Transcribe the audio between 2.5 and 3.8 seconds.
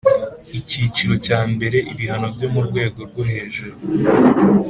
mu rwego rwo hejuru